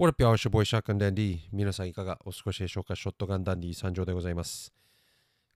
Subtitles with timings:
[0.00, 0.34] What up, y'all?
[0.34, 1.40] It's your boy Shotgun Dandy.
[1.52, 2.94] 皆さんいかがお過ごしでしょうか？
[2.94, 4.72] ショットガンダンディ参上でございます。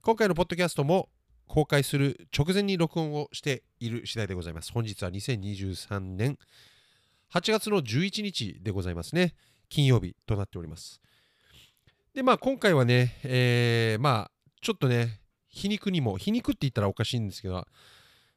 [0.01, 1.07] 今回のポッドキャストも
[1.47, 4.73] 公開する直前に録音をしている次第でございます。
[4.73, 6.37] 本日は2023年
[7.33, 9.33] 8月の11日でございますね。
[9.69, 10.99] 金曜日となっております。
[12.13, 14.31] で、まあ今回はね、えー、まあ
[14.61, 17.65] ちょっとね、皮肉にも、皮肉って言ったらおかしいんですけど、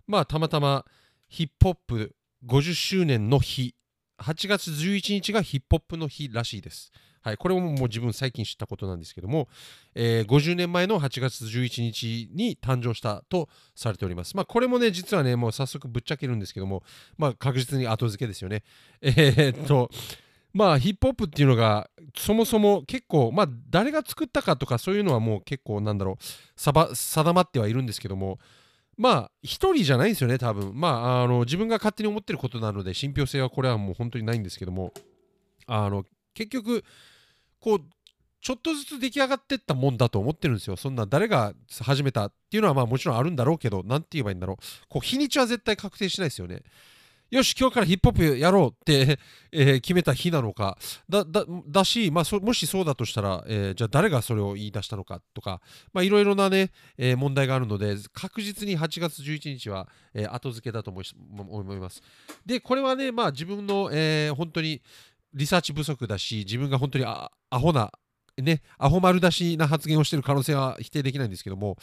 [0.07, 0.84] まあたまたま
[1.29, 2.16] ヒップホップ
[2.46, 3.75] 50周年の日
[4.18, 6.92] 8月11日がヒップホップの日らしいです。
[7.26, 9.48] はい、これももう自分最近知ったことなんですけども、
[9.96, 14.36] えー50年前の8月11日に誕生したとされております。
[14.36, 16.84] まあこれもね、実はね、もう早速ぶっちゃけるんですけども、
[17.18, 18.62] まあ確実に後付けですよね。
[19.02, 19.90] えーっと、
[20.54, 28.38] まあヒップホップっていうのがそもそも結構、まあ誰が作ったかとかそういうのはもう結構なんだろう、定まってはいるんですけども、
[28.96, 30.73] まあ一人じゃないんですよね多分。
[30.75, 34.92] まああの自分が勝手に思ってることなので信憑性はこれはもう本当にないんですけども。
[35.67, 36.84] あの結局
[37.61, 37.81] こう
[38.41, 40.77] ちょっとずつ出来上がってったもんだと思ってるんですよ。
[40.77, 44.56] そんな誰が始めたっていうのはまあもちろんあるんだろうけど何て言えばいいんだろう。
[44.88, 46.62] こう日にちは絶対確定しないですよね。
[47.28, 49.19] よし今日からヒップホップやろうって、
[49.50, 50.78] えー決めた日なのか。
[51.08, 55.60] だだだし、まあ、もしそうだとしたら、えーじゃあ誰がそれを言い出したのかとか
[55.97, 61.02] いろいろなね、えー問題があるので確実に8月11日は、え後付けだと思
[61.74, 62.00] います。
[62.44, 64.80] でこれはねまあ自分の、え本当に
[65.34, 67.91] リサーチ不足だし自分が本当にアホな
[68.41, 71.77] ねアホ丸出しな発言をしている可能性は否定できないんですけども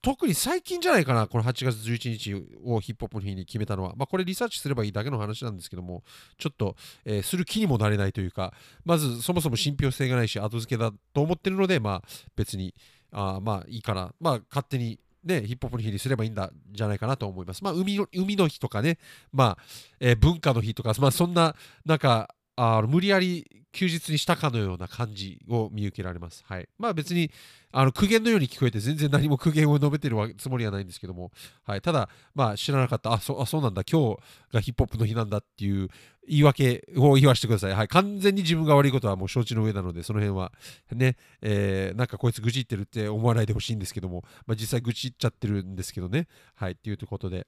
[0.00, 3.94] 特に最近じゃないかな、この8月11日をヒップホップの日に決めたのは。
[3.96, 6.04] まあ、これリサーチすればいいだけの話なんですけども、
[6.38, 8.54] ちょっと、えーする気にもなれないというか、
[8.84, 12.74] まずそもそも信憑性がないし、後付けだと思ってるので、まあ、別に、
[13.10, 14.14] あまあいいかな。
[14.20, 14.98] まあ、勝手に。
[15.24, 17.62] ね、ヒップホップの日にすればいいんだじゃないかなと思います。
[17.64, 18.98] まあ、海の海の日とかね、
[19.32, 19.58] まあ、
[19.98, 26.42] えー文化の日とか、まあ、そんな、なんか、あ無理やり休日にしたかのような感じを見受けられます。
[26.46, 26.68] はい。
[26.78, 27.30] まあ別に
[27.70, 31.30] あの苦言のように聞こえて全然何も苦言を述べてるつもりはないんですけども、
[31.64, 31.80] はい。
[31.80, 34.18] ただ、まあ知らなかった、あ、そあそうなんだ、今日
[34.52, 35.88] がヒップホップの日なんだっていう
[36.26, 37.72] 言い訳を言わせてください。
[37.72, 37.88] はい。
[37.88, 40.52] 完全に自分が悪いことはもう承知の上なので、その辺は
[40.92, 46.26] ね、えーなんかこいつ愚痴ってるって思わないでほしいんですけども、まあ実際愚痴っちゃってるんですけどね。
[46.54, 46.72] はい。
[46.72, 47.46] っていうことで、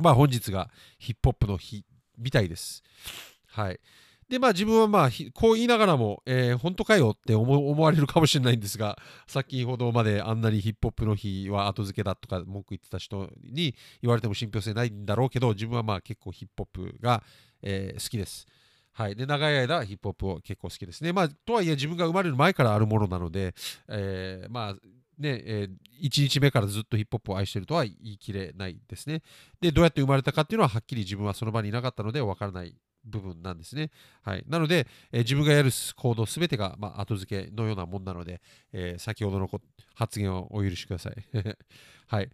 [0.00, 0.68] まあ本日が
[0.98, 1.84] ヒップホップの日
[2.18, 2.82] みたいです。
[3.46, 3.78] はい。
[4.34, 17.22] でまあ自分はまあこう言いながらも、えー本当かよって思われるかもしれないんですが先ほどまであんなにヒップホップの日は後付けだとか文句言ってた人に言われても信憑性ないんだろうけど自分はまあ結構ヒップホップが、
[17.62, 18.46] えー好きです。
[18.92, 21.12] はい、で長い間ヒップホップを結構好きですね。
[21.12, 23.54] まあ、とはいえ自分が生まれる前からあるものなので、
[23.88, 24.74] えーまあ
[25.18, 29.22] ねえー、1日目からずっとヒップホップを愛してるとは言い切れないですね。
[29.60, 32.74] でどうやって生まれたかっていうのははっきり自分はその場にいなかったので分からない
[33.04, 33.90] 部分なんですね。
[34.22, 38.40] はい、なので、えー自分がやる行動すべてが、まあ、後付けのようなもんなので、
[38.72, 39.50] えー先ほどの
[39.94, 41.14] 発言をお許しください。
[42.08, 42.30] はい。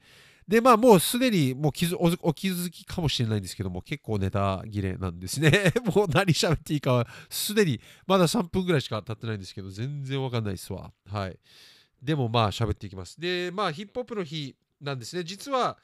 [0.51, 5.73] で、まあ、もうすでにもう気づおお気づきかもしれないんですけども、結構ネタ切れなんですね。
[5.95, 10.93] もう何喋っていいかは、すでにまだ3分ぐらいしか経ってないんですけど、全然わかんないですわ。
[11.07, 11.39] はい。
[12.03, 13.21] でもまあ、喋っていきます。
[13.21, 15.23] で、まあ、ヒップホップの日なんですね。
[15.23, 15.79] 実は、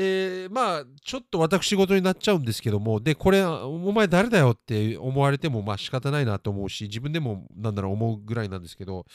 [0.00, 9.06] えーまあちょっと私事になっちゃうんですけどもでこれお前誰だよって思われてもまあ仕方ないなと思うし自分でもなんだろう思うぐらいなんですけど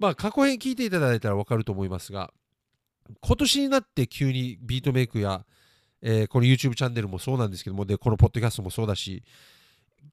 [0.00, 2.32] まあ過去編聞いていただいたら分かると思いますが
[3.20, 5.44] 今年になって急にビートメイクや、
[6.02, 9.22] えーこの YouTube チャンネルもそうなんですけどもでこのポッドキャストもそうだし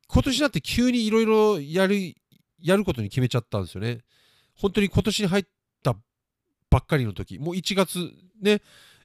[0.07, 2.13] 今年になって急にいろいろやる
[2.61, 4.01] やることに決めちゃったんですよね。
[4.55, 5.45] 本当に今年に入っ
[5.81, 5.95] た
[6.69, 7.97] ばっかりの時もう1月
[8.39, 8.61] ね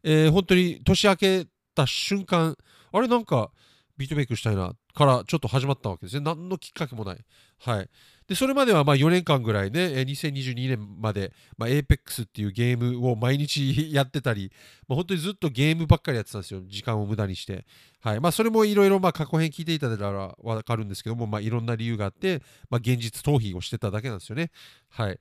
[0.09, 2.57] えー本当に年明けた瞬間
[2.93, 3.51] あれなんか
[3.99, 6.23] ビートメイクしたいなからちょっと始まったわけですね。
[6.23, 7.19] 何のきっかけもない。
[7.59, 7.91] はい。
[8.29, 14.51] でそれまではま4年間ぐらいね2022年まで、まあ、APEX っていうゲームを毎日 やってたり、
[14.89, 16.63] まあ、本当にずっとゲームばっかりやってたんですよ。
[16.67, 17.67] 時間を無駄にして。
[18.01, 18.21] はい。
[18.21, 24.51] まあそれもいろいろまあ過去編聞いていただいたらわかるんですけどもまあいろんな理由があって、まあ、現実逃避をしてただけなんですよね。
[24.89, 25.19] はい。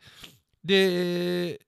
[0.63, 1.61] で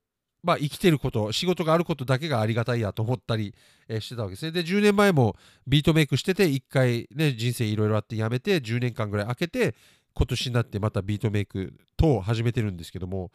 [0.44, 3.54] まあ、生きてること仕事があることだけがありがたいやと思ったり、
[3.90, 4.52] えーしてたわけですね。
[4.52, 5.36] で10年前も
[5.66, 9.76] ビートメイクしてて1回ね人生いろいろあってやめて10年間ぐらい空けて
[10.14, 13.32] 今年になってまたビートメイクと始めてるんですけども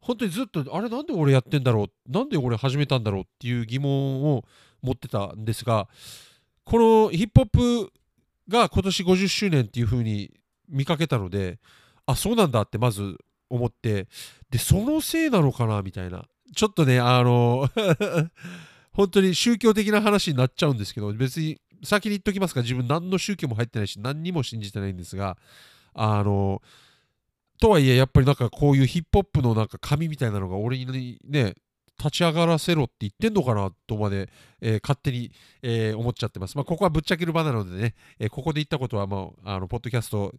[0.00, 2.12] 本当にずっとあれなんで俺やってんだろう？
[2.12, 4.44] なんで俺始めたんだろうっていう疑問を
[4.82, 5.88] 持ってたんですが
[6.64, 7.92] このヒップホップ
[8.48, 10.32] が今年50周年っていう風に
[10.68, 11.58] 見かけたので
[12.06, 13.16] あそうなんだってまず
[13.48, 14.08] 思って
[14.50, 16.24] でそのせいなのかなみたいな。
[16.54, 17.68] ちょっとねあの
[18.92, 25.36] 本当に宗教的な話になっちゃうんですけど別に先に言っときますが自分何の宗教も入ってないし何にも信じてないんですが
[25.94, 26.62] あの
[27.60, 31.54] とはいえやっぱりなんかこういうヒップホップのなんか神みたいなのが俺にね
[31.98, 34.28] 立ち上がらせろって言ってんのかなとまで、
[34.60, 35.30] えー、勝手に、
[35.62, 36.56] えー、思っちゃってます。
[36.56, 40.34] まあ、ここはぶっちゃける場なのでね、えー、ここで言ったことは、まあ、あのポッドキャスト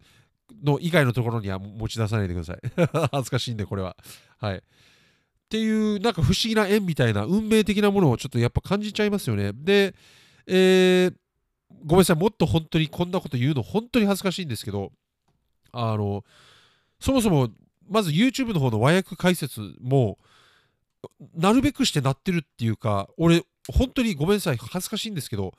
[0.62, 2.58] の以外のところには持ち出さないでください。
[3.12, 3.96] 恥ずかしいんで、これは。
[4.40, 4.64] はい。
[5.54, 9.52] っていう、なんか不思議な縁みたいな、運命的なものをちょっとやっぱ感じちゃいますよね。
[9.54, 9.94] で、
[10.48, 11.14] えー、
[11.86, 14.92] ごめんなさい、もっと本当にこんなこと言うの本当に恥ずかしいんですけど、
[15.72, 16.24] あの、
[17.00, 17.50] そもそも、
[17.88, 20.18] まず YouTube の方の和訳解説も、
[21.36, 25.54] なるべくしてなってるっていうか、俺、本当にごめんなさい、恥ずかしいんですけど、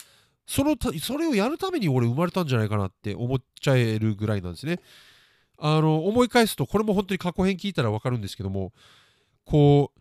[0.44, 4.80] そのそれをやるために俺生まれたんじゃないかなって思っちゃえるぐらいなんですね。
[5.56, 8.72] あの思い返すとこれも本当に過去編聞いたら分かるんですけども
[9.44, 10.00] こう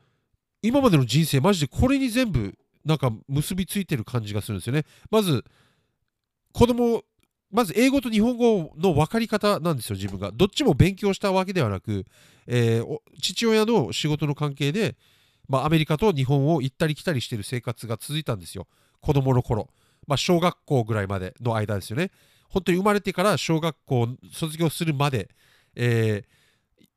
[0.62, 4.86] 今までの人生マジでこれに全部なんか結びついてる感じがするんですよね。
[5.10, 5.44] まず
[6.54, 7.04] 子供
[7.52, 10.32] まず英語と日本語の分かり方なんですよ自分が。
[10.32, 12.06] どっちも勉強したわけではなく、
[12.48, 14.96] えー、父親の仕事の関係で、
[15.48, 18.68] まあ、アメリカと日本を行ったり来たりしてる生活が続いたんですよ
[19.02, 19.70] 子供の頃。
[20.08, 22.10] まあ、小学校ぐらいまでの間ですよね。
[22.50, 25.30] 本当に生まれてから小学校卒業するまで、
[25.76, 26.43] えー、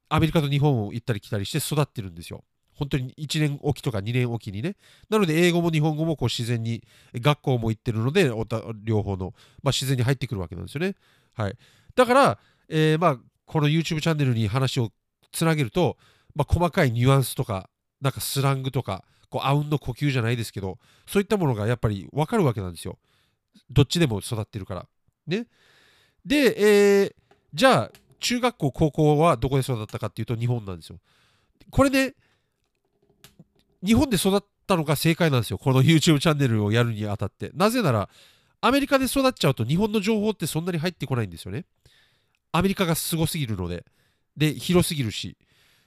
[0.08, 2.44] アメリカと日本を行ったり来たりして育ってるんですよ。
[2.74, 4.76] 本当に1年おきとか2年おきにね。
[5.08, 6.82] なので、英語も日本語もこう自然に、
[7.14, 8.30] 学校も行ってるので、
[8.84, 9.32] 両方の、
[9.62, 10.94] まあ、自然に入ってくるわけなんですよね。
[11.32, 11.56] はい。
[11.94, 12.38] だから、
[12.68, 14.90] えー、まあ、この YouTube チャンネルに話を
[15.32, 15.96] つなげると、
[16.34, 17.70] まあ、細かいニュアンスとか、
[18.02, 22.98] なんかスラングとか、こうあうんの呼吸じゃないですけどそういったものがやっぱり分かるわけなんですよ
[23.70, 24.86] どっちでも育ってるから
[25.26, 25.46] ね
[26.24, 27.14] で、えー、
[27.54, 27.90] じゃあ
[28.20, 30.98] 中学校高校はどこで育ったかっていうと日本なんですよ。
[31.70, 32.14] これね
[33.84, 35.58] 日本で育ったのが正解なんですよ。
[35.58, 37.50] この YouTube チャンネルをやるにあたって。
[37.54, 38.08] なぜなら
[38.60, 41.64] アメリカで育っちゃうと日本の情報ってそんなに入ってこないんですよね。
[42.52, 43.84] アメリカがすごすぎるので。
[44.36, 45.36] で広すぎるし。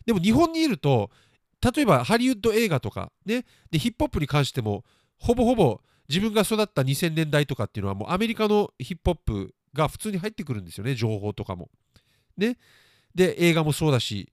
[0.05, 1.11] でも日本にいると
[1.61, 3.45] 例えばハリウッド映画とかね。
[3.71, 4.83] でヒップホップに関しても
[5.17, 10.95] ほぼほぼ自分が育った2000年代とかっていうのはもうアメリカのヒップホップが普通に入ってくるんですよね。
[10.95, 11.69] 情報とかも。
[12.39, 12.57] ね
[13.13, 14.31] で映画もそうだし、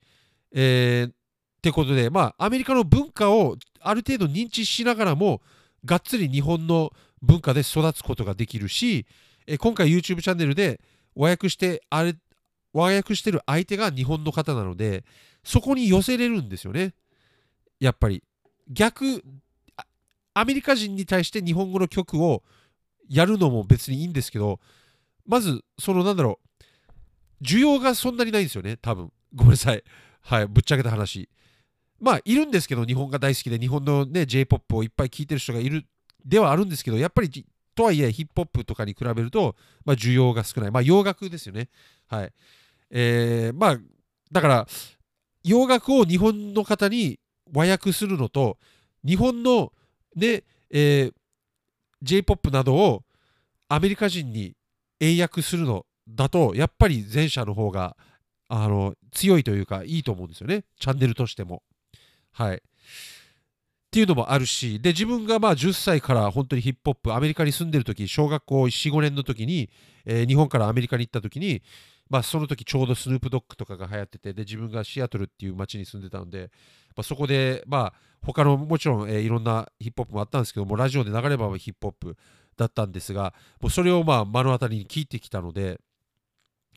[0.53, 1.14] えー、っ
[1.62, 5.43] てことでまあアメリカの文化をある程度認知しながらも
[5.85, 6.93] がっつり日本の
[7.23, 9.06] 文化で育つことができるし、
[9.47, 10.81] え今回 YouTube チャンネルで
[11.14, 12.14] 和訳してあれ
[12.73, 15.05] 和訳してる相手が日本の方なので
[15.44, 16.94] そこに寄せれるんですよね。
[17.81, 18.23] やっぱり
[18.69, 19.23] 逆
[20.35, 22.43] アメリカ人に対して日本語の曲を
[23.09, 24.61] やるのも別にいいんですけど
[25.26, 26.46] まずそのなんだろう
[27.43, 29.12] 需要がそんなにないんですよね多分。
[29.35, 29.83] ごめんなさい。
[30.23, 31.29] はいぶっちゃけた話。
[32.00, 35.87] まあいるんですけど日本が大好きで日本のね J-POP をいっぱい聴いてる人がいる
[36.25, 37.31] ではあるんですけどやっぱり
[37.75, 39.55] とはいえヒップホップとかに比べると、
[39.85, 40.71] まあ、需要が少ない。
[40.71, 41.69] まあ洋楽ですよね。
[42.09, 42.33] はい。
[42.91, 43.79] えー、まあ
[44.33, 44.67] だから
[45.44, 47.21] 洋楽を日本の方に
[47.53, 48.59] 和訳するのと
[49.06, 49.73] 日本の
[50.17, 51.12] ね、えー、
[52.03, 53.05] J-POP などを
[53.69, 54.55] アメリカ人に
[55.00, 57.97] 英訳するのだとやっぱり前者の方が
[58.49, 61.62] あの強いというかいいと思うんですよねチャンネルとしても。
[62.32, 62.56] はい。
[62.56, 62.61] っ
[63.91, 69.70] ていうのもあるしで自分がまあ10歳から本当にヒップホップアメリカに住んでる時小学校45年の時に、
[70.05, 71.62] えー、日本からアメリカに行った時に
[72.09, 76.50] まあ、その時ちょうどスヌープドッグとかが流行っててで自分がシアトルっていう街に住んでたので、
[76.97, 77.92] まあ、そこで、まあ、
[78.25, 82.16] 他のもちろん、えー、いろんなヒップホップもあったんですけどもラジオで流ればヒップホップ
[82.57, 85.81] だったんですがもうそれをまあ目の当たりに聞いてきたので、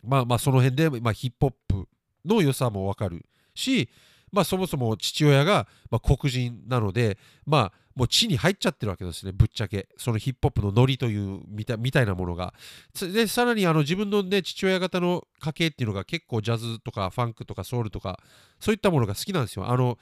[0.04, 1.88] まあ、まあその辺で、まあ、ヒップホップ
[2.26, 3.90] の良さも分かるし、
[4.32, 9.90] まあ、そもそも父親が、まあ、黒人なので、まあ、もう地に入っちゃってるわけですねぶっちゃけ。
[9.98, 12.54] そのヒップホップのノリというみたみたいなものが。
[13.02, 18.20] でさらにあの自分のね父親方の家系っていうのが結構ジャズとかファンクとかソウルとか
[18.60, 19.70] そういったものが好きなんですよ。
[19.70, 19.98] あの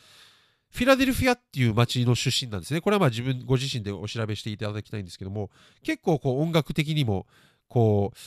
[0.70, 2.82] フィラデルフィアっていう町の出身なんですね。
[2.82, 5.50] これはまあ自分ご自身でお調べしていただきたいんですけども
[5.82, 7.25] 結構こう音楽的にも
[7.68, 8.18] こう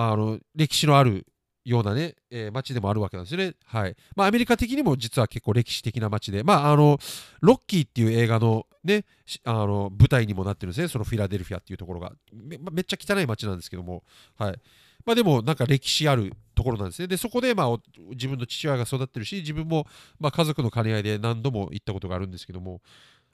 [0.00, 1.26] あの歴史のある
[1.64, 3.54] ようなね、えー、街でもあるわけなんですよね。
[3.64, 3.96] はい。
[4.14, 6.98] まあ、アメリカ的にも実は結構歴史的な街で、まあ、あの、
[7.40, 9.04] ロッキーっていう映画のね、
[9.42, 12.12] あの舞台にもなってるんですね、そのフィラデルフィアっていうところが。
[12.32, 14.04] めめっちゃ汚い街なんですけども、
[14.36, 14.60] はい。
[15.04, 17.08] まあ、でも、なんか歴史あるところなんですね。
[17.08, 17.76] で、そこで、まあ、
[18.10, 19.84] 自分の父親が育ってるし、自分も、
[20.20, 22.82] まあ、家族の兼ね合いで何度も行ったことがあるんですけども、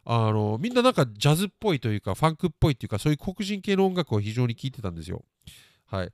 [0.06, 5.24] あのみんななんかジャズっぽいというか、ファンクっぽいというか、そういう黒人系の音楽を非常に聴いてたんですよ。
[5.86, 6.12] はい。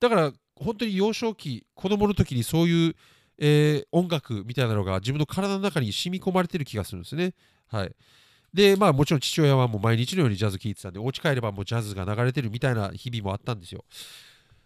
[0.00, 2.96] だから、本当に幼少期子供の時にそういう、
[3.38, 7.34] えー、音楽みたいなのが自分の体の中に染み込まれてる気がするんですね。
[7.68, 7.94] はい、
[8.54, 13.84] で、まあもちろん父親はもう毎日のようにジャズ聴いてたんで、お家帰ればもうジャズが流れてるみたいな日々もあったんですよ。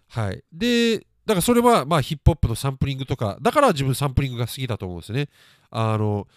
[0.09, 0.45] はい。
[0.53, 5.29] で、だからそれはまあヒップホップのサンプリングとか、だから自分サンプリングが好きだと思うんですね。
[5.71, 6.29] あの、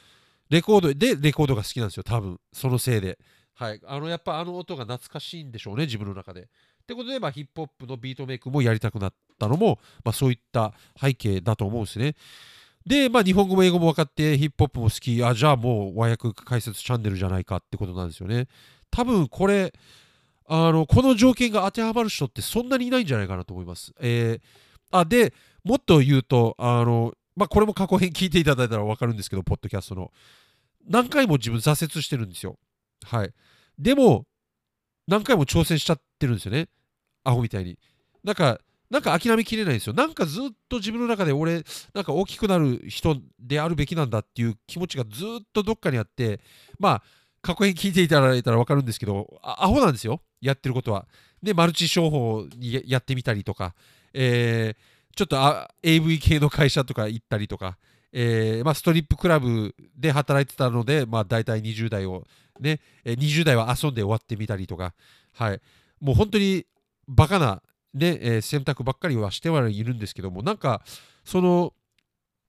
[0.49, 3.19] レコードでレコードが好きなんですよ、多分、そのせいで。
[3.55, 3.79] はい。
[3.85, 6.49] あの、やっぱあの音が懐かしいんでしょうね、自分の中で。
[6.83, 12.15] ってことで、まあ、ヒップホップのビートメイクもやりたくなったのも、まあ、そういった背景だと思うんですね。
[12.85, 18.47] で、まあ、日本語も英語も分かって、ヒップホップも好き、あ、じゃあもう和訳解説チャンネルじゃないかってことなんですよね。
[18.91, 19.73] 多分これ、
[20.45, 23.93] あの、この条件が当てはまる人ってそんなにいないんじゃないかなと思います。
[24.01, 24.41] えー、
[24.91, 30.11] あ、で、もっと言うと、あの、まあ、これも過去編聞いていただいたら分かるんですけど、ポッドキャストの。
[30.85, 32.57] 何回も自分挫折してるんですよ。
[33.05, 33.33] はい。
[33.79, 34.25] でも、
[35.07, 36.69] 何回も挑戦しちゃっってるんですよね。
[37.23, 37.77] アホみたいに。
[38.23, 39.93] なんか、なんか諦めきれないんですよ。
[39.93, 41.63] なんかずっと自分の中で俺、
[41.93, 46.39] なんか大きくなる人であるべきなんだっていう気持ちがずっとどっかにあって、
[46.79, 47.03] まあ、
[47.41, 50.21] 過去編聞いていただいたら分かるんですけど、アホなんですよ。
[50.39, 51.07] やってることは。
[51.41, 53.73] で、マルチ商法にやってみたりとか、
[54.13, 55.37] えー、ちょっと
[55.81, 57.77] AV 系の会社とか行ったりとか、
[58.13, 62.25] えーまあ、ストリップクラブで働いてたので、まあ、大体20代を
[62.59, 64.93] ね、20代は遊んで終わってみたりとか、
[65.33, 65.61] はい、
[66.03, 66.65] もう本当に
[67.07, 70.81] バカな、ねえー、選択ばっかりはしてはいるんですけども、なんか、
[71.23, 71.73] その、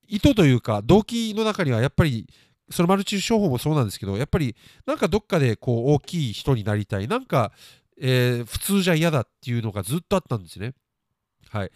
[0.08, 2.28] 意図というか、動機の中にはやっぱり、
[2.68, 4.56] そのマルチ商法もそうなんですけど、やっぱり、
[4.87, 7.52] なんかどっかでこう大きい人になりたい、なんか、
[8.00, 10.75] えー、普通じゃ嫌だっていうのがずっとあったんですね。
[11.49, 11.70] はい。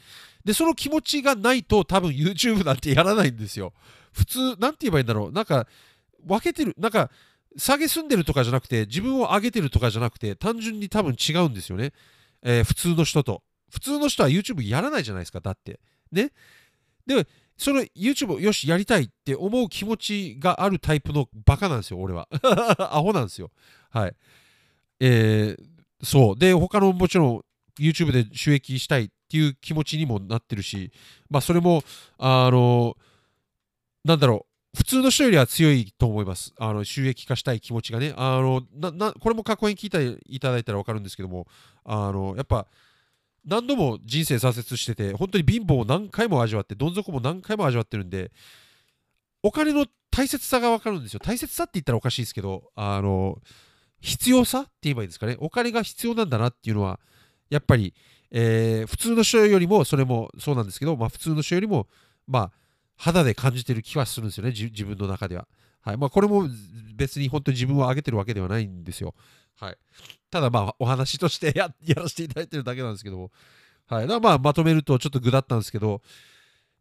[0.45, 3.73] で、その気持ちがないと多分 YouTube なんてやらないんですよ。
[4.13, 5.33] 普通、なんて言えばいいんだろう。
[5.33, 5.69] なんか、
[6.27, 7.11] 分けてる、なんか、
[7.57, 11.93] 下げすんでるとかじゃなくて、自分を上げてるとかじゃなくて、単純に多分違うんですよね。
[12.43, 13.43] えー、普通の人と。
[13.71, 15.81] 普通の人は YouTube やらないじゃないですか、だって。
[16.13, 16.31] ね。
[17.07, 17.27] で、
[17.57, 22.29] その YouTube よし、やりたいって思う気持ちがあるタイプのバカなんですよ、俺は。
[22.79, 23.51] アホなんですよ。
[23.91, 24.17] はい。
[25.01, 25.65] えー、
[26.03, 26.39] そう。
[26.39, 27.45] で、他のもちろん
[27.79, 30.93] YouTube で収益したいっていう気持ちにもなってるし、
[31.31, 31.83] まあ、それも、
[32.19, 32.97] あの、
[34.05, 34.48] なんだろう。
[34.77, 36.53] 普通の人よりは強いと思います。
[36.59, 38.13] あの収益化したい気持ちがね。
[38.17, 41.47] あのななこれも過去に聞いていただいたら分かるんですけども、
[41.85, 42.67] あのやっぱ
[43.45, 48.31] 何度も人生挫折してて、本当に貧乏を何回も味わって、どん底も何回も味わってるんで、
[49.43, 51.21] お金の大切さが分かるんですよ。
[51.21, 53.39] 大切さって言ったらおかしいですけど、あの
[54.01, 55.37] 必要さって言えばいいですかね。
[55.41, 57.01] お金が必要なんだなっていうのは、
[57.51, 57.95] やっぱり、
[58.31, 61.89] えー、普通の人よりも、それもそうなんですけど、まあ、普通の人よりも、
[62.27, 62.53] まあ、
[62.99, 65.47] 肌で感じてる気はするんですよね、自分の中では。
[65.81, 66.47] はいまあ、これも
[66.95, 69.15] 別に本当に自分を上げてるわけではないんですよ。
[69.59, 69.79] はい、
[70.31, 73.31] ただまあお話として やらせていただいてるだけなんですけども、
[73.87, 76.03] はい、だまあまとめるとちょっと具だったんですけど、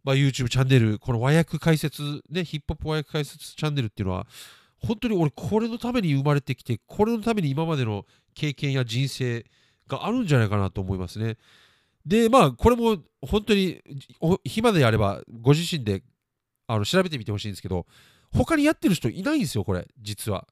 [0.03, 4.27] まあ、YouTube チャンネル、この和訳解説、ね、ヒップホップ和訳解説チャンネルっていうのは、
[4.79, 9.45] 本当に俺これのために生まれてきて、これのために今までの経験や人生
[9.87, 11.37] があるんじゃないかなと思いますね。
[12.07, 13.81] で、まあ、これも本当に
[14.45, 16.03] 暇であれば、ご自身で
[16.65, 17.85] あの調べてみてほしいんですけど、
[18.33, 20.47] 他にやってる人いないんですよ、これ、実は。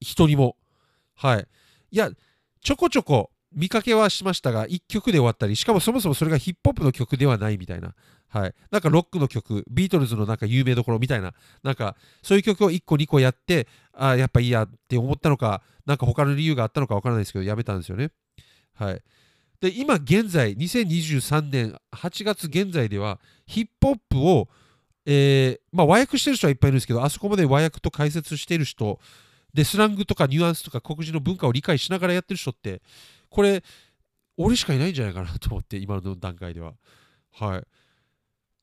[0.00, 0.56] 一人も。
[1.14, 1.46] はい。
[1.92, 2.10] いや、
[2.60, 7.94] ちょこちょこ見かけはしましたが、1曲で終わったり、しかもそもそもそれがヒップホップの曲ではないみたいな。
[8.28, 8.54] はい。
[8.72, 18.10] なんかロックの曲、ビートルズのなんか有名どころみたいな、なんかそういう曲を1個2個やって、ああ、やっぱいいやって思ったのか、なんか他の理由があったのかわからないですけど、やめたんですよね。
[18.74, 19.02] はい。
[19.64, 24.48] で、今現在、2023年8月現在では、ヒップホップを、
[25.06, 29.00] えー、まあ、和訳してる人はいっぱいいるんですけど、あそこまで和訳と解説してる人、
[29.54, 32.82] で、スラングとかニュアンスとか黒人の文化を理解しながらやってる人って、
[33.30, 33.64] これ、
[34.36, 36.74] 俺しかいないんじゃないかなと思って、今の段階では。
[37.32, 37.62] はい。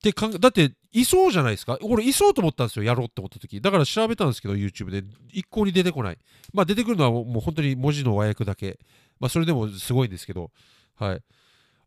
[0.03, 1.79] でかんだって、いそうじゃないですか。
[1.81, 3.59] 俺、いそうと思ったんですよ、やろうって思った時。
[3.59, 5.03] だから調べたんですけど、YouTube で。
[5.31, 6.19] 一向に出てこない。
[6.53, 8.77] まあ、出てくるのはもう本当に文字の和訳だけ。
[9.19, 10.51] まあ、それでもすごいんですけど。
[11.05, 11.23] はい。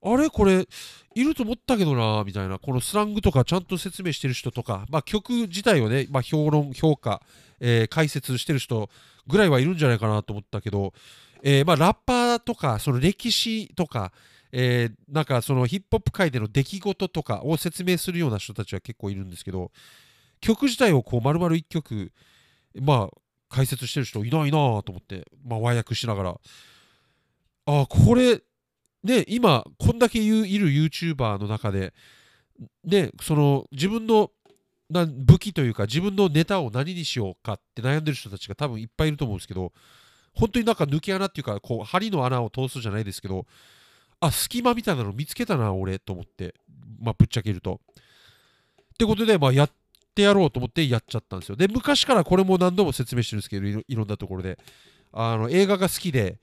[0.03, 0.29] あれ？
[0.29, 0.67] これ、
[1.15, 7.23] いると思ったけどなみたいな、このスラングとかちゃんと説明してる人とか、まあ、曲自体をね、まあ、評論、評価、
[7.61, 8.91] えー、解説してる人
[9.29, 10.93] ぐらいはいるんじゃないかなと思ったけど、
[11.43, 14.13] えー、まあ、ラッパーとか、その歴史とか、
[14.51, 19.71] えー、なんかそのヒップホップ界での出来事とかを説明するような人たちは結構いるんですけど、
[20.41, 22.13] 曲自体をこう丸々1曲、
[22.81, 23.19] まあ、
[23.49, 26.41] 解説してる人いないなと思って、まあ、和訳しながら、
[27.67, 28.43] あ、これ、
[29.05, 31.93] ね、今、こんだけいる YouTuber の中で、
[32.85, 34.31] ね、その自分の
[34.91, 39.73] 武器というか自分のネタを何にしようかって悩んでる人たちが多分いっぱいいると思うんですけど
[40.35, 43.47] 本当になんか抜け穴っていうかこう針の穴を通すじゃないですけど
[44.21, 46.55] あ隙間みたいなの見つけたな俺と思って
[47.01, 47.81] まあぶっちゃけると。
[48.95, 49.71] ってことでまあやっ
[50.15, 51.57] てやろうと思ってやっちゃったんですよ。
[51.57, 54.59] で、昔からこれも何度も説明してるんですけど、いろいろんなところで。
[55.17, 56.41] あの映画が好きで、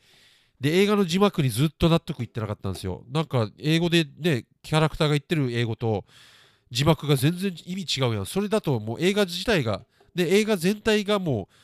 [0.62, 3.03] で、映画の字幕にずっと納得いってなかったんですよ。
[3.12, 6.06] なんか、英語でね、キャラクターが言ってる英語と、
[6.70, 8.25] 字幕が全然意味違うやん。
[8.27, 9.82] それだともう映画自体が、
[10.13, 11.56] で、映画全体がもう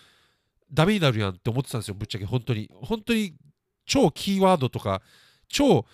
[0.74, 2.72] ダメになるやんって思ってたんですよ、ぶっちゃけ、本当に。
[2.74, 3.36] 本当に
[3.86, 5.04] 超キーワードとか、
[5.48, 5.86] 超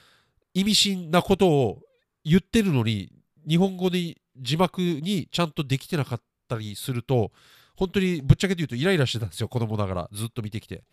[0.54, 1.82] 意味深なことを
[2.24, 3.12] 言ってるのに、
[3.46, 7.34] 日本語で字幕にちゃんとできてなかったりすると、
[7.76, 10.84] 本当にぶっちゃけて言うとイライラしてたんですよ、子供ながら、ずっと見てきて。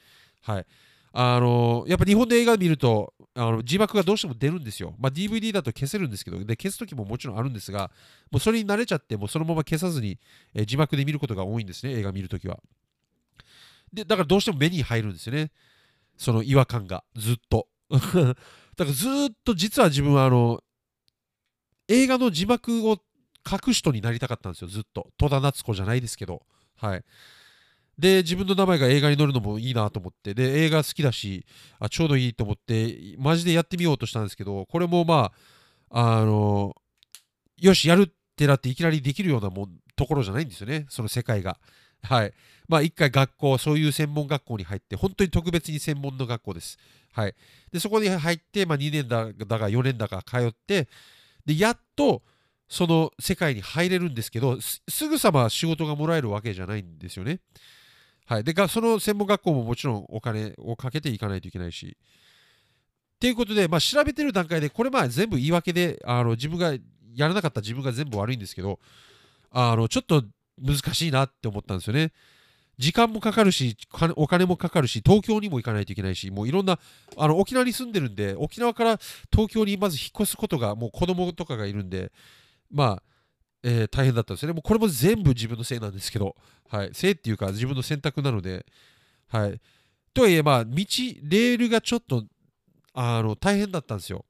[0.43, 0.67] はい。
[1.13, 4.95] あのやっぱ日本で映画見るとあの字幕がどうしても出るんですよ。
[4.99, 7.91] まあ、DVD だと消せるんですけど、で消すときももちろんあるんですが、
[8.31, 10.19] もうそれに慣れちゃって、もうそのまま消さずに、
[10.55, 12.59] え字幕で見ることが多いんですね、映画見るときは。
[13.93, 15.53] で、だからどうしても目に入るんですよね。
[16.17, 17.69] その違和感が、ずっと。
[17.91, 18.35] だか
[18.77, 19.11] らずっ
[19.45, 20.63] と実は自分はあの、
[21.89, 22.99] 映画の字幕を
[23.49, 25.11] 書く人になりたかったんですよ、ずっと。
[25.19, 26.43] 戸田夏子じゃないですけど。
[26.77, 27.05] はい。
[28.01, 31.45] で、自分の名前が映画に載るのもいいなと思って、で、映画好きだし、
[31.79, 35.33] あちょうどいいと思って、マジでやってみようとしたんですけど、これもま
[35.91, 36.75] あ、あの、
[37.59, 41.59] よし、やるってなっていきなりできるようなもんところじゃないんですよね、その世界が。
[42.03, 42.33] はい。
[42.69, 46.79] まあ、一回学校、そういう専門学校に入って、本当に特別に専門の学校です。
[47.13, 47.35] はい。
[47.71, 50.89] で、そこに入って、まあ、2年だだが4年だか通って、
[51.45, 52.23] で、やっと、
[52.67, 57.41] その世界に入れるんですけど、すぐさま仕事がもらえるわけじゃないんですよね。
[58.31, 61.97] はい、でその専門学校ももちろんお金をかけていかないといけないし。
[63.19, 66.73] ということで、まあ、調べてる段階で、これまあ全部言い訳であの自分が
[67.13, 68.79] やらなかった自分が全部悪いんですけど、
[69.51, 70.23] あのちょっと
[70.63, 72.13] 難しいなって思ったんですよね。
[72.79, 73.77] 時間もかかるし、
[74.15, 76.79] お金もかかるし、東京にも行かないといけないし、もういろんな、
[77.17, 79.01] あの沖縄に住んでるんで、沖縄から
[79.33, 82.13] 東京にまず引っ越すことが、もう子供とかがいるんで、
[82.71, 83.10] まあ、
[83.63, 84.55] えー、大変だったんですよね。
[84.55, 86.37] もうこれも全部自分のせいなんですけど、
[86.69, 88.67] はい、せいっていうか自分の選択なので、
[89.29, 89.61] はい。
[90.13, 92.25] とはいえ、まあ、道、レールがちょっと、
[92.95, 94.25] あの、大変だったんですよ。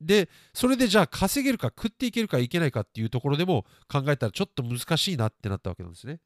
[0.00, 6.20] で、それでじゃあ稼げるか食っていけるかいけないかっていうところでも考えたらちょっと難しいなってなったわけなんですね。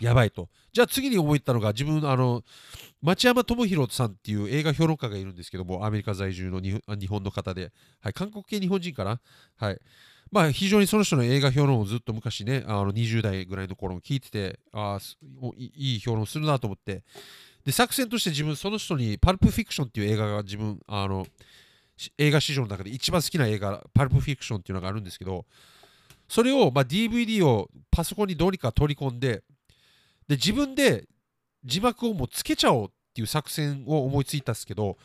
[0.00, 0.48] やばいと。
[0.72, 2.42] じゃあ次に思ったのが、自分、あの、
[3.02, 9.20] 町山智博さんっていう映画評論家がいるんですけども、アメリカ在住の日本の方で、はい、韓国系日本人かな？
[9.56, 9.80] はい。
[10.30, 14.98] まあ、非常にその人の映画評論をずっと昔ね、あの20代ぐらいの頃聞いてて、あ
[15.56, 17.02] いい評論するなと思って、
[17.64, 21.26] で、作戦として自分、その人にパルプフィクションっていう映画が自分、あの、
[22.16, 25.44] 映画史上の中で一番好きな映画、パルプフィクションっていうのがあるんですけど、
[26.28, 29.42] それを、まあ、DVD をパソコンにどうにか取り込んで、
[30.30, 31.08] で自分で
[31.64, 34.96] 字幕をもうつけちゃおうっていう作戦を思いついたんですけど、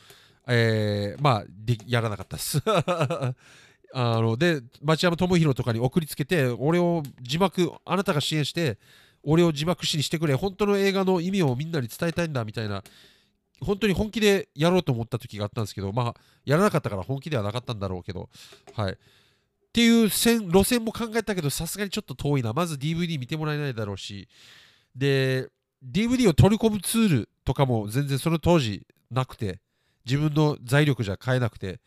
[0.47, 2.61] えー、まあでやらなかったです。
[3.97, 8.77] あので町山智博とかに送りつけて俺を字幕あなたが支援して
[9.23, 12.83] 俺を字幕師にしてくれ本当の映画の意味をみんなに伝えたいんだみたいな
[13.61, 18.29] 本当に本気でやろうと思った時があったんですけどまあやらなかったから本気ではなかったんだろうけど
[18.75, 18.91] はい。
[18.91, 18.97] っ
[19.73, 22.53] ていう線路線も考えたけどさすがにちょっと遠いな。
[22.53, 24.27] まず DVD 見てもらえないだろうし
[24.95, 25.49] で、
[25.83, 29.59] DVD を取り込むツールとかも全然その当時なくて、
[30.05, 31.79] 自分の財力じゃ買えなくて、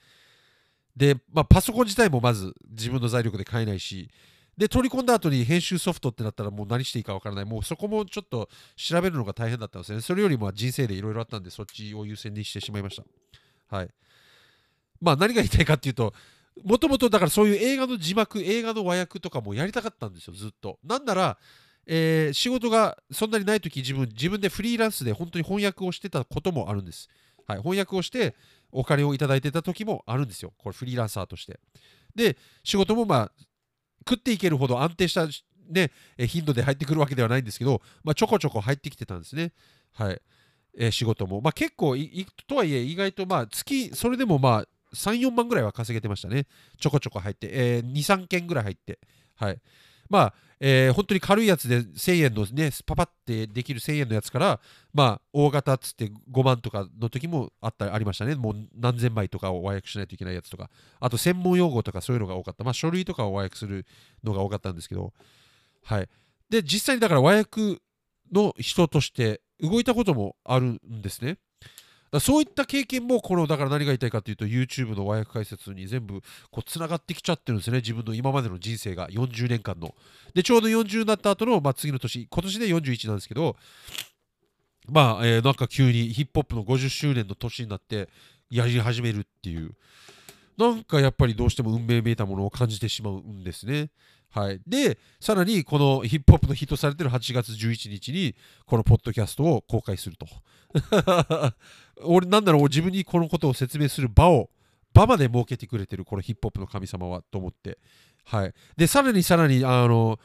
[0.96, 4.10] で、まあ、パソコン自体もまず自分の財力で買えないし、
[4.56, 7.44] で、取り込んだ後に編集ソフトってなったらもう何していいかわからない。
[7.44, 10.00] もうそこもちょっと調べるのが大変だったんですね。
[10.00, 13.04] それよりも人生でいろいろあったんで、そっちを優先にしてしまいました。
[13.76, 13.90] はい。
[15.00, 16.12] まあ何が言いたいかっていうと、
[16.64, 20.80] もともとだからそういう映画の字幕、映画の和訳とかもやりたかったんですよ、ずっと。
[20.82, 21.38] なんなら、
[21.90, 27.08] えー、仕事がそんなにない時自分自分でフリーランスで本当に翻訳をしてたこともあるんです、
[27.46, 28.36] はい、翻訳をして
[28.70, 30.52] お金をいただいてた時もあるんですよ。
[30.58, 31.58] これフリーランサーとして。
[32.14, 33.32] で仕事もまあ
[34.06, 35.26] 食っていけるほど安定した、
[35.70, 39.52] ね、頻度で入ってくるわけではないんですけど、まあ、ちょこちょこ入ってきてたんですね。
[39.94, 40.20] はい。
[40.76, 41.96] えー、仕事も、まあ、結構
[42.46, 46.46] とはいえ意外とまあ月それでもまあ34万ぐらいは稼げてましたね。
[46.78, 48.98] ちょこちょこ入って、えー、23件ぐらい入って。
[49.36, 49.60] はい。
[50.08, 54.60] まあえー、本当に軽いやつで1000円のね、パパってできる1000円のやつから、
[54.92, 58.34] まあ、大型っつって5万とかの時もあったありましたね。
[58.34, 60.68] もう何千枚とかを和訳しないといけないやつとか、
[60.98, 62.64] あと専門用語とかそういうのが多かった。
[62.64, 63.86] まあ、書類とかを和訳する
[64.24, 65.12] のが多かったんですけど、
[65.84, 66.08] はい。
[66.50, 67.78] で、実際にだから和訳
[68.32, 71.38] の人として動いたこともあるんですね。
[72.10, 77.78] だそういった経験もこのだから何が言いたいかというと YouTube の和訳解説に全部こうつながってきちゃってるんですね。
[77.78, 79.08] 自分の今までの人生が。
[79.08, 79.94] 40年間の。
[80.34, 83.56] でちょうど40になった後の、まあ、次の年今年で41なんですけど
[84.90, 88.08] まあ、え、なんか急にヒップホップの50周年の年になって
[88.50, 89.72] やり始めるっていう。
[90.56, 93.90] なんかやっぱりどうしても運命めいたものを感じてしまうんですね。
[94.30, 98.34] はい、で、さらにこのヒップホップのヒットされてる8月11日に
[98.66, 100.26] このポッドキャストを公開すると。
[102.04, 104.50] 俺なんだろう、自分にこのことを説明する場を、
[104.92, 107.78] 場まで設けてくれてる、このヒップホップの神様はと思って。
[108.24, 110.18] はい、で、さらにさらに、あの、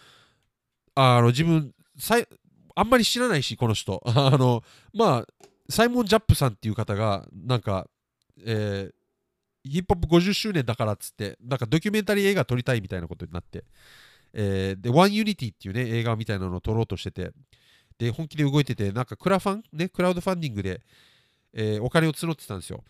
[0.96, 2.28] あの自分さい、
[2.76, 4.02] あんまり知らないし、この人。
[4.06, 4.64] あの、
[4.94, 5.28] まあ、
[5.70, 7.88] サイモン・ジャップさんっていう方が、なんか、
[8.46, 9.03] えー
[9.64, 13.64] ヒップホップ50周年だからっつって、なんかドキュメンタリー映画撮りたいみたいなことになって、
[14.34, 17.32] えー、で、ワンユニティっていうね、映画みたいなのを撮ろうとしてて、
[17.98, 20.82] で、本気で動いてて、なんかクラファン、ね、クラウドファンディングで、
[21.54, 22.84] えー、お金を募ってたんですよ。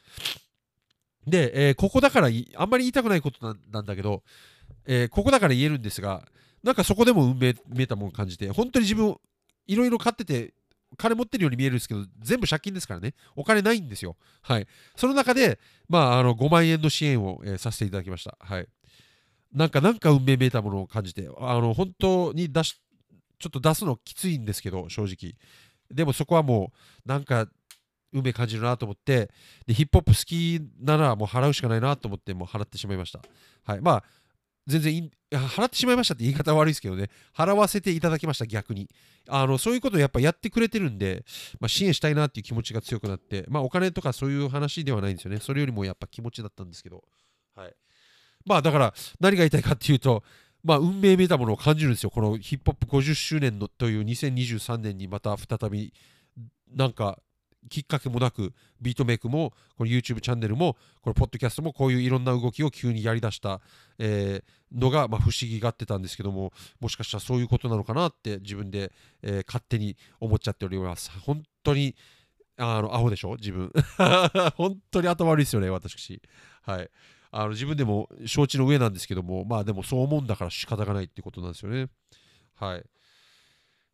[1.28, 4.24] で、えー、ここだからあんまり言いたくないことなんだけど、
[4.86, 6.26] えー、ここだから言えるんですが、
[6.64, 9.16] なんかそこでも運命めいたものを感じて、本当に自分、
[9.68, 10.54] いろいろ買ってて、
[10.98, 14.16] 金持ってるように見えるんですけど、全部借金ですからね、お金ないんですよ。
[14.42, 14.68] はい。
[14.96, 18.38] その中で、まあ、あの5万円の支援を、えー、させていただきました。
[18.40, 18.68] はい。
[19.54, 22.82] なんか、なんか運命めいたものを感じて、あの、本当に出し、
[23.40, 25.36] ちょっと出すのきついんですけど、正直。
[25.92, 26.72] でもそこはも
[27.06, 27.48] う、なんか、
[28.14, 29.32] 運命感じるなと思って、
[29.66, 33.22] で、ヒップホップ好きならもう払うしかないなと思って、もう払ってしまいました。
[33.64, 33.82] はい。
[33.82, 34.04] まあ、
[34.68, 38.90] 全然い払ってしまいましたって言い方悪いですけどね、払わせていただきました、逆に。
[39.28, 41.24] あのそういうことをやっぱやってくれてるんで、
[41.60, 45.40] まあ、支援したいなっていう気持ちが強くなって、まあ、お金とかそういう話ではないんですよね。
[45.40, 47.04] それよりもやっぱ気持ちだったんですけど。
[47.56, 47.74] はい。
[48.46, 50.24] まあだから何が言いたいかっていうと、
[50.64, 52.10] まあ、運命めいたものを感じるんですよ。
[52.10, 55.94] このヒップホップ50周年のという2023年にまた再び
[56.74, 57.20] なんか
[57.70, 63.62] きっかけもなくビートメイクもこの YouTube チャンネルもこのポッドキャストもこういういろんな動きを急にやりだした、
[64.00, 71.12] えー、のが、まあ、不思議がってたんですけどももしかしたらそういうことなのかなって自分で、えー、勝手に思っちゃっております。
[71.22, 71.96] 本当に
[72.58, 73.36] あのアホでしょ？
[73.36, 73.72] 自分。
[74.56, 76.22] 本当に頭悪いですよね私。
[76.62, 76.90] はい。
[77.32, 81.88] あの自分でも承知の上なんですけどもまあでもそう思うんだから仕方がないってことなんですよね。
[82.56, 82.84] はい。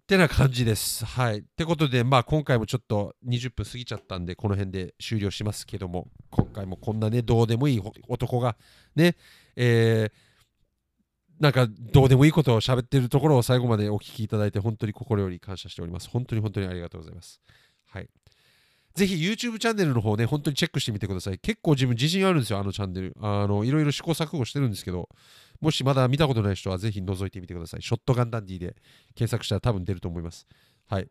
[0.10, 1.06] ってな感じです。
[1.06, 1.38] はい。
[1.38, 8.58] ってことで、まあ今回もちょっと20分過ぎちゃったんで、この辺で終了しますけども、今回もこんなね、どうでもいい男が
[8.96, 9.16] ね、
[9.56, 10.12] えー、
[11.40, 16.10] なんかどうでもいいことを喋ってるところを最後までお聞きいただいて、本当に心より感謝しております。
[16.10, 17.40] 本当に本当にありがとうございます。
[17.86, 18.10] はい。
[18.96, 21.40] ぜひ YouTube チャンネルの方ね、本当にチェックしてみてください。
[21.40, 23.16] 結構自分自信あるんですよ、あのチャンネル。
[23.22, 25.10] あの、いろいろ試行錯誤してるんですけど、
[25.62, 27.82] もしまだ見たことない人はぜひ覗いてみてください。
[27.82, 28.76] ショットガンダンディで
[29.16, 30.48] 検索したら多分出ると思います。
[30.88, 31.08] はい。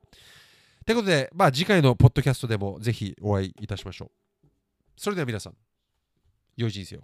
[0.84, 4.48] ということで、まあ次回のポッドキャストでもぜひお会いいたしましょう。
[4.96, 5.54] それでは皆さん、
[6.56, 7.00] 良い人生を。